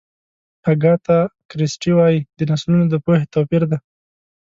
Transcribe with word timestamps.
اګاتا 0.71 1.19
کریسټي 1.49 1.91
وایي 1.95 2.19
د 2.37 2.39
نسلونو 2.49 2.85
د 2.89 2.95
پوهې 3.05 3.25
توپیر 3.33 3.63
دی. 3.71 3.77